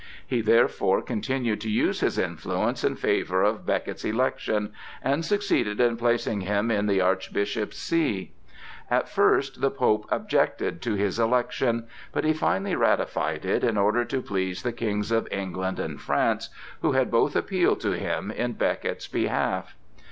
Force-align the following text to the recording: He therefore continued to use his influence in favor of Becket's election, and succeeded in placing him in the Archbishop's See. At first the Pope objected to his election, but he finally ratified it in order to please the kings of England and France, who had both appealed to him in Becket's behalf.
He 0.25 0.41
therefore 0.41 1.03
continued 1.03 1.61
to 1.61 1.69
use 1.69 1.99
his 1.99 2.17
influence 2.17 2.83
in 2.83 2.95
favor 2.95 3.43
of 3.43 3.67
Becket's 3.67 4.03
election, 4.03 4.73
and 5.03 5.23
succeeded 5.23 5.79
in 5.79 5.95
placing 5.95 6.41
him 6.41 6.71
in 6.71 6.87
the 6.87 6.99
Archbishop's 7.01 7.77
See. 7.77 8.31
At 8.89 9.07
first 9.07 9.61
the 9.61 9.69
Pope 9.69 10.07
objected 10.09 10.81
to 10.81 10.95
his 10.95 11.19
election, 11.19 11.85
but 12.11 12.23
he 12.23 12.33
finally 12.33 12.75
ratified 12.75 13.45
it 13.45 13.63
in 13.63 13.77
order 13.77 14.03
to 14.05 14.23
please 14.23 14.63
the 14.63 14.73
kings 14.73 15.11
of 15.11 15.27
England 15.31 15.79
and 15.79 16.01
France, 16.01 16.49
who 16.81 16.93
had 16.93 17.11
both 17.11 17.35
appealed 17.35 17.79
to 17.81 17.91
him 17.91 18.31
in 18.31 18.53
Becket's 18.53 19.07
behalf. 19.07 19.75